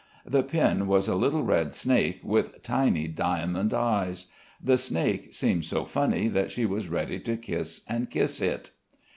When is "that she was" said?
6.27-6.89